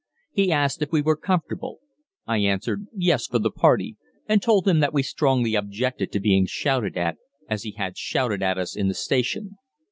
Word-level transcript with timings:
He 0.31 0.51
asked 0.51 0.81
if 0.81 0.91
we 0.91 1.03
were 1.03 1.15
comfortable. 1.15 1.79
I 2.25 2.39
answered 2.39 2.87
yes 2.91 3.27
for 3.27 3.37
the 3.37 3.51
party, 3.51 3.97
and 4.27 4.41
told 4.41 4.67
him 4.67 4.79
that 4.79 4.95
we 4.95 5.03
strongly 5.03 5.53
objected 5.53 6.11
to 6.13 6.19
being 6.19 6.47
shouted 6.47 6.97
at, 6.97 7.17
as 7.47 7.61
he 7.61 7.73
had 7.73 7.99
shouted 7.99 8.41
at 8.41 8.57
us 8.57 8.75
in 8.75 8.87
the 8.87 8.95
station. 8.95 9.59